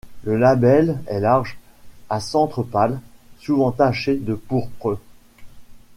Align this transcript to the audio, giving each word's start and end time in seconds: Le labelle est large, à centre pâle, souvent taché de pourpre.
Le 0.23 0.35
labelle 0.35 0.97
est 1.05 1.19
large, 1.19 1.59
à 2.09 2.19
centre 2.19 2.63
pâle, 2.63 2.99
souvent 3.37 3.69
taché 3.71 4.15
de 4.17 4.33
pourpre. 4.33 4.97